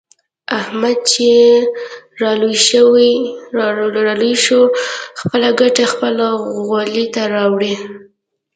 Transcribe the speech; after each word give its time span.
احمد 0.59 0.97
چې 1.13 1.27
را 3.99 4.07
لوی 4.19 4.35
شو. 4.45 4.61
خپله 5.19 5.49
ګټه 5.61 5.83
خپل 5.93 6.15
غولي 6.67 7.05
ته 7.13 7.21
راوړي. 7.33 7.73